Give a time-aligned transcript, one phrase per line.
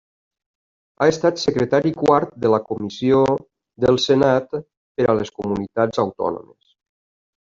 [1.01, 3.19] Ha estat secretari quart de la Comissió
[3.85, 6.73] del Senat per a les Comunitats Autònomes.